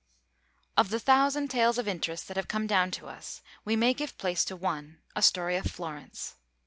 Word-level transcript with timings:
Of 0.75 0.89
the 0.89 0.99
thousand 0.99 1.49
tales 1.49 1.77
of 1.77 1.87
interest 1.87 2.27
that 2.27 2.35
have 2.35 2.47
come 2.47 2.65
down 2.65 2.89
to 2.89 3.05
us, 3.07 3.43
we 3.63 3.75
may 3.75 3.93
give 3.93 4.17
place 4.17 4.43
to 4.45 4.55
one, 4.55 4.97
a 5.15 5.21
story 5.21 5.55
of 5.57 5.65
Florence. 5.67 6.37